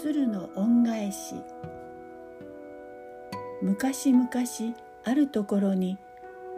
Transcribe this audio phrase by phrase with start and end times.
[0.00, 1.34] 鶴の恩返し。
[3.60, 4.28] 昔々
[5.02, 5.98] あるところに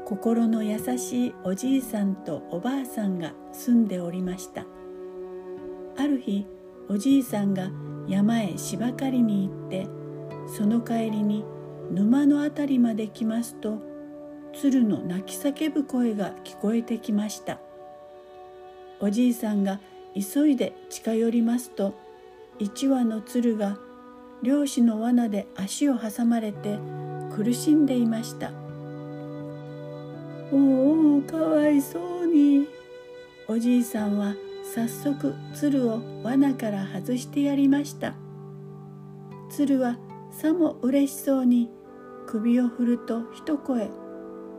[0.04, 4.66] 心の優しいおじいさんとおばあさんが住んでおりました。
[5.96, 6.46] ある日
[6.90, 7.70] おじいさんが
[8.06, 9.86] 山へ芝刈りに行って
[10.46, 11.42] その帰りに
[11.90, 13.78] 沼の辺りまで来ますと
[14.52, 17.58] 鶴の泣き叫ぶ声が聞こえてきました。
[19.00, 19.80] おじいさんが
[20.14, 21.94] 急いで近寄りますと
[22.60, 23.78] 一羽の鶴が
[24.42, 26.78] 漁師の罠で足を挟まれて
[27.34, 28.52] 苦しんでいました。
[30.52, 32.68] おおかわいそうに。
[33.48, 34.34] おじいさんは
[34.74, 38.14] 早速鶴を罠から外してやりました。
[39.48, 39.96] 鶴は
[40.30, 41.70] さも嬉しそうに
[42.26, 43.88] 首を振ると一声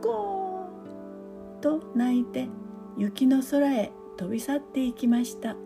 [0.02, 2.48] ゴーと泣いて
[2.98, 5.56] 雪の空へ飛び去っていきました。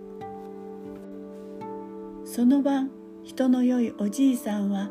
[2.37, 2.91] その晩
[3.25, 4.91] 人の良いおじいさんは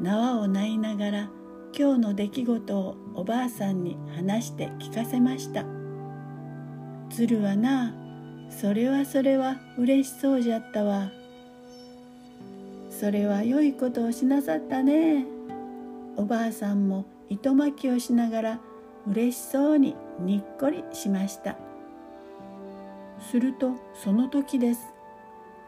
[0.00, 1.30] 縄を鳴いながら
[1.72, 5.64] 今日の出来事をおばあさんに話して聞かせました。
[7.08, 7.94] 鶴はな
[8.50, 11.12] それはそれは嬉しそうじゃったわ。
[12.90, 15.26] それは良いことをしなさったね。
[16.16, 18.60] おばあさんも糸巻きをしながら
[19.06, 21.56] 嬉しそうににっこりしました。
[23.30, 24.80] するとその時です。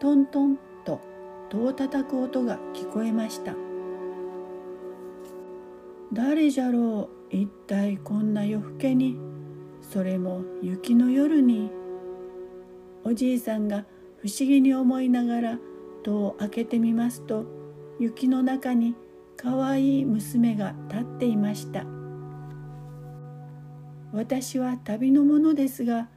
[0.01, 0.59] トントン
[1.53, 3.55] 戸を叩く音が聞こえました。
[6.11, 7.37] 誰じゃろう。
[7.37, 9.19] 一体こんな夜更けに
[9.81, 11.71] それも雪の夜に
[13.05, 13.85] おじいさんが
[14.19, 15.59] 不思議に思いながら
[16.03, 17.45] 戸を開けてみますと
[17.99, 18.95] 雪の中に
[19.37, 21.85] かわいい娘が立っていました。
[24.13, 26.09] 私は旅の者ですが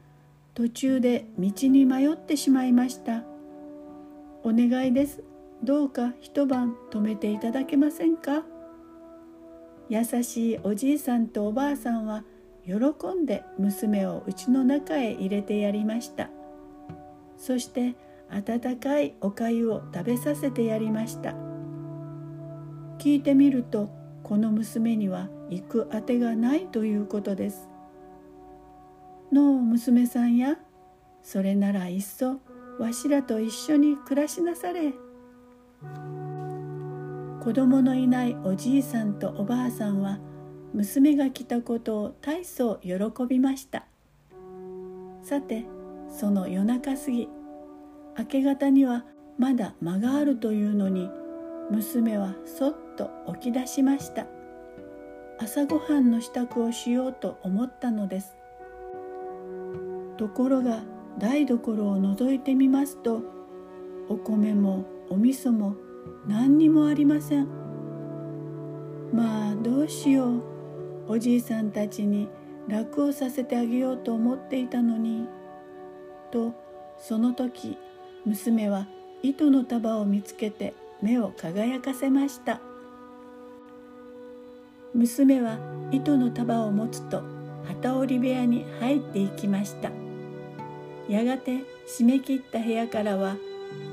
[0.54, 3.35] 途中で道に迷ってしまいました。
[4.48, 5.24] お願いです。
[5.64, 8.44] どうか一晩泊めていただけませんか？
[9.90, 12.24] 優しいおじいさんとおばあさんは
[12.64, 12.76] 喜
[13.20, 16.30] んで娘を家の中へ入れてやりました。
[17.38, 17.96] そして
[18.30, 21.34] 温かいおかゆを食べさせてやりました。
[23.00, 23.90] 聞いてみると
[24.22, 27.68] この娘には行くあてがないということです。
[29.32, 30.60] のう娘さんや。
[31.24, 32.40] それならいっそ
[32.80, 34.94] わしらと一緒に暮らしなされ。
[37.42, 40.20] 子供のいないおじいさんとおばあさんは
[40.74, 42.96] 娘が来たことを大層喜
[43.30, 43.86] びました。
[45.22, 45.66] さて
[46.10, 47.30] その夜中過ぎ
[48.18, 49.06] 明け方には
[49.38, 51.10] まだ間があるというのに
[51.70, 54.28] 娘はそっと起き出しました。
[55.38, 58.36] 朝ごはんの支度をしようと思ったのです。
[60.18, 60.84] ところが
[61.18, 63.22] 台所を覗いてみますと
[64.10, 65.76] お米もお味噌も
[66.28, 67.48] 何にもありません。
[69.14, 70.44] まあどうしよう。
[71.08, 72.28] おじいさんたちに
[72.68, 75.28] 楽をさせてあげようと思っていたのに。
[76.32, 76.54] と
[76.98, 77.78] その時
[78.26, 78.88] 娘は
[79.22, 82.60] 糸の束を見つけて目を輝かせました。
[84.94, 85.60] 娘は
[85.92, 87.22] 糸の束を持つと
[87.66, 90.05] 旗織部屋に入っていきました。
[91.10, 93.36] やがて締め切った部屋からは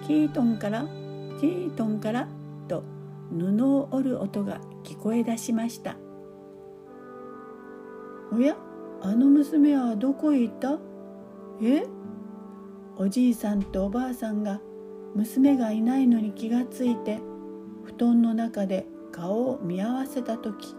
[0.07, 0.87] キートンから
[1.41, 2.29] キートンから
[2.69, 2.85] と
[3.31, 5.97] 布を織る音が聞こえ出しました。
[8.33, 8.57] おや
[9.03, 10.79] あの娘はどこへ行った？
[11.61, 11.85] え？
[12.97, 14.61] おじいさんとおばあさんが
[15.15, 17.21] 娘がいないのに気がついて
[17.85, 20.75] 布団の中で顔を見合わせた時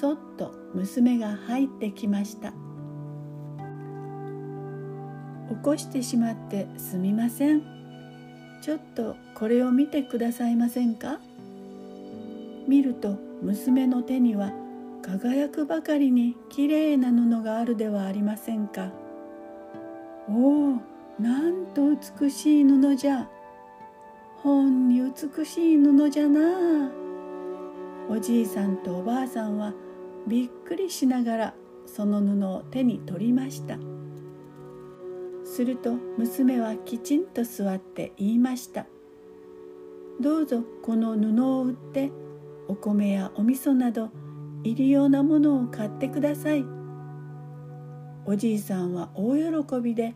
[0.00, 2.52] そっと娘が入ってきました。
[5.48, 7.62] 起こしてしまってすみません。
[8.60, 11.20] ちょっとこれを見てくださいませんか？
[12.66, 14.52] 見ると娘の手には
[15.00, 18.90] 輝くばかりにきれいな布があるではありませんか？
[20.28, 20.82] おお
[21.18, 21.82] なんと
[22.20, 23.28] 美しい布じゃ。
[24.42, 26.40] ほんに美しい布じゃな。
[26.40, 26.90] あ
[28.10, 29.72] おじいさんとおばあさんは
[30.26, 31.54] びっくりしながら
[31.86, 33.78] その布を手に取りました。
[35.48, 38.86] すると娘はきちんと座って言いました
[40.20, 42.12] 「どうぞこの布を売って
[42.68, 44.10] お米やお味噌など
[44.62, 46.64] 入りようなものを買ってください」
[48.26, 50.14] おじいさんは大喜びで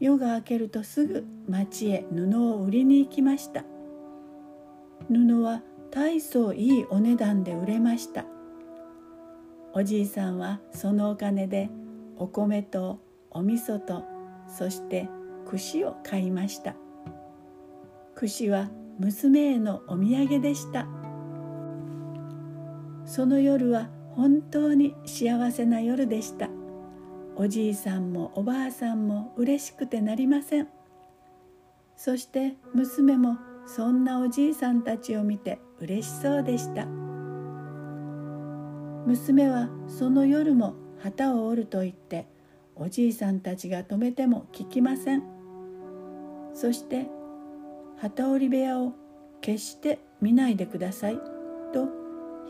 [0.00, 3.64] 夜が明けるとすぐ町へ布を売りに行きました。
[5.08, 5.62] 布は
[5.92, 8.24] 大層いいお値段で売れました。
[9.74, 11.70] おじいさんはそのお金で
[12.16, 12.98] お米と
[13.30, 14.11] お味噌と
[14.56, 15.08] そして
[15.46, 16.76] 串を買いました。
[18.14, 20.86] 串は娘へのお土産でした。
[23.06, 26.48] その夜は本当に幸せな夜でした。
[27.34, 30.68] おじいさんもおばあさんも嬉しくてなりません。
[31.96, 36.86] そして娘もそんなおじいさんたちを見て嬉しそうでした。
[39.06, 42.26] 娘はその夜も旗を折ると言って
[42.76, 45.22] おじいさんたちが止めても聞きません。
[46.54, 47.06] そして
[47.98, 48.92] 旗織り部屋を
[49.40, 51.18] 決して見ないでください
[51.72, 51.88] と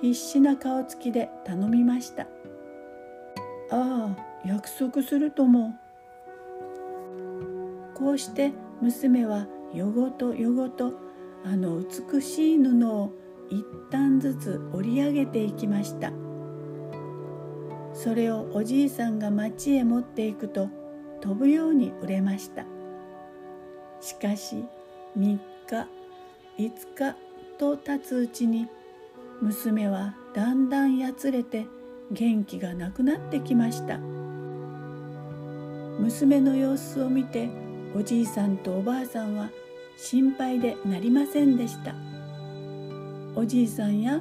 [0.01, 2.23] 必死な顔つきで頼みました。
[2.23, 2.29] あ
[3.71, 5.75] あ約束するとも。
[7.95, 10.93] こうして娘は夜ごと夜ごと
[11.45, 13.13] あの美しい布を
[13.49, 16.13] 一旦ずつ織り上げていきました。
[18.03, 20.69] それをおじいさんが町へ持っていくと
[21.21, 22.65] 飛ぶように売れました。
[24.01, 24.65] しかし
[25.17, 25.39] 3日
[26.59, 27.17] 5日
[27.59, 28.67] と経つうちに
[29.41, 31.67] 娘はだんだんやつれて
[32.11, 33.99] 元気がなくなってきました。
[36.01, 37.51] 娘の様子を見て
[37.95, 39.49] おじいさんとおばあさんは
[39.97, 41.95] 心配でなりませんでした。
[43.37, 44.21] おじいさんや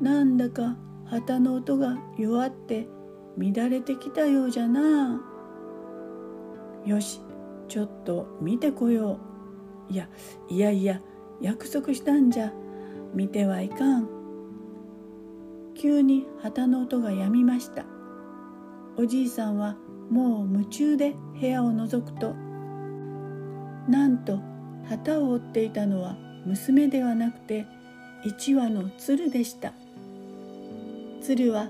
[0.00, 0.76] なんだか
[1.06, 2.86] 旗の音が弱って
[3.36, 5.20] 乱れてきたようじゃな。
[6.84, 7.20] よし
[7.68, 9.18] ちょっと見てこよ
[9.90, 9.92] う。
[9.92, 10.08] いや
[10.48, 11.00] いやいや
[11.40, 12.52] 約束したんじゃ。
[13.14, 14.08] 見てはいかん。
[15.74, 17.84] 急に旗の音がやみました。
[18.96, 19.76] おじいさんは
[20.10, 22.34] もう夢中で部屋を覗くと
[23.88, 24.40] なんと
[24.88, 26.16] 旗を折っていたのは
[26.46, 27.66] 娘ではなくて
[28.24, 29.74] 一羽の鶴でした。
[31.20, 31.68] 鶴は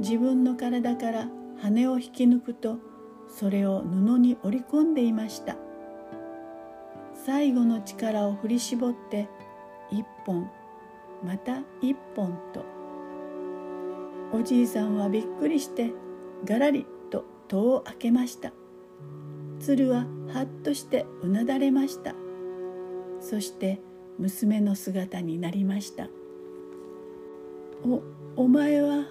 [0.00, 1.28] 自分の体から
[1.62, 2.78] 羽を引き抜くと
[3.28, 5.56] それを布に織り込んでいました。
[7.14, 9.28] 最後の力を振り絞って
[9.90, 10.50] 一本
[11.24, 12.64] また一本と。
[14.32, 15.92] おじいさんはびっくりして
[16.44, 18.52] ガラリと戸を開けました。
[19.60, 22.14] 鶴ははっとしてうなだれました。
[23.20, 23.80] そして
[24.18, 26.08] 娘の姿になりました。
[27.84, 28.02] お
[28.36, 29.06] お前は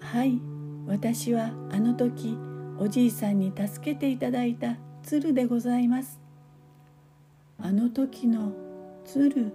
[0.00, 0.40] はい
[0.86, 2.38] 私はあの時
[2.78, 6.20] おじいさんに助けていただいた鶴でございます。
[7.58, 8.52] あの時の
[9.04, 9.52] 鶴。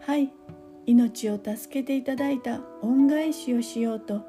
[0.00, 0.32] はい
[0.86, 4.22] 命を助けていただいた恩返しをしようと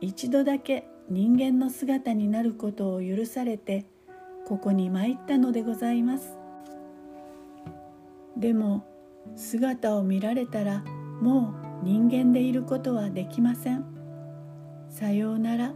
[0.00, 3.86] 一度だけ人間の姿になることを許されて
[4.46, 6.36] ここに参ったのでございます。
[8.36, 8.84] でも
[9.36, 10.80] 姿を見られたら
[11.20, 13.84] もう人間でいることはできません。
[14.88, 15.74] さようなら。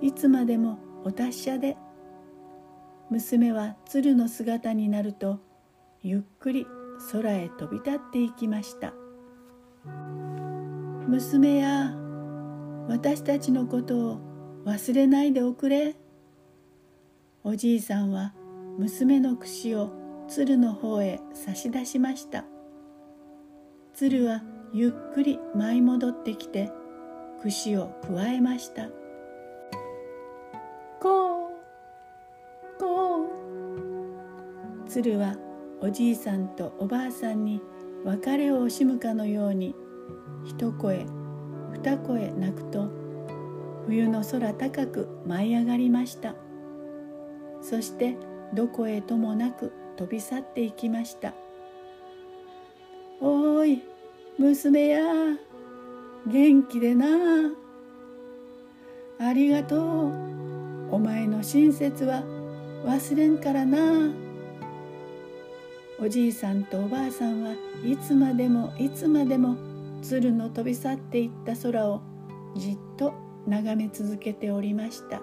[0.00, 1.76] いつまでもお達者で。
[3.10, 5.40] 娘は鶴の姿になると
[6.02, 6.66] ゆっくり
[7.10, 8.92] 空へ飛び立っていきました。
[11.08, 11.94] 娘や
[12.86, 14.20] 私たちのことを
[14.66, 15.96] 忘れないでおくれ。
[17.44, 18.34] おじいさんは
[18.78, 19.90] 娘の串を
[20.28, 22.44] 鶴の方へ差し出しました。
[23.94, 26.70] 鶴はゆっくり舞い戻ってきて
[27.42, 28.88] 串をくわえました。
[31.00, 32.78] こう。
[32.78, 35.36] こう鶴は
[35.80, 37.60] おじいさんとおばあさんに
[38.04, 39.74] 別れを惜しむかのように
[40.44, 41.06] 一声
[41.72, 42.88] 二声泣くと
[43.86, 46.34] 冬の空高く舞い上がりました。
[47.60, 48.16] そして
[48.54, 51.34] どこへともなく飛び去っていきました。
[53.20, 53.97] おーい。
[54.38, 55.02] 娘や
[56.24, 57.06] 元気でな。
[59.18, 60.12] ありがとう。
[60.92, 62.22] お前の親切は
[62.84, 64.12] 忘れんからな。
[66.00, 67.54] おじいさんとおばあさんは
[67.84, 69.56] いつまでもいつまでも
[70.02, 72.00] 鶴の飛び去っていった空を
[72.56, 73.12] じっと
[73.48, 75.20] 眺め続けておりました。